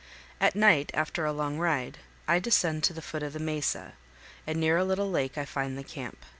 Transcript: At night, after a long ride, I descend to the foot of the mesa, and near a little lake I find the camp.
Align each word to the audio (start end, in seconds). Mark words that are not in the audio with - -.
At 0.39 0.55
night, 0.55 0.89
after 0.95 1.25
a 1.25 1.31
long 1.31 1.59
ride, 1.59 1.99
I 2.27 2.39
descend 2.39 2.83
to 2.85 2.91
the 2.93 3.03
foot 3.03 3.21
of 3.21 3.33
the 3.33 3.39
mesa, 3.39 3.93
and 4.47 4.59
near 4.59 4.77
a 4.77 4.83
little 4.83 5.11
lake 5.11 5.37
I 5.37 5.45
find 5.45 5.77
the 5.77 5.83
camp. 5.83 6.25